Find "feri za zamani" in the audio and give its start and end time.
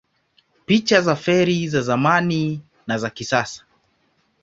1.15-2.61